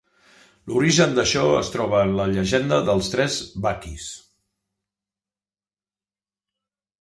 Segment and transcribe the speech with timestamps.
[0.69, 4.09] L'origen d'això es troba en la llegenda dels Tres Baquis.